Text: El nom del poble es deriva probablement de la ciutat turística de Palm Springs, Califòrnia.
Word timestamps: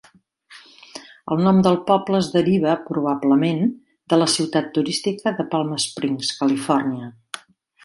El 1.35 1.43
nom 1.47 1.59
del 1.67 1.77
poble 1.89 2.17
es 2.21 2.29
deriva 2.37 2.73
probablement 2.87 3.63
de 4.15 4.21
la 4.21 4.29
ciutat 4.39 4.73
turística 4.81 5.37
de 5.43 5.49
Palm 5.55 5.77
Springs, 5.87 6.35
Califòrnia. 6.43 7.15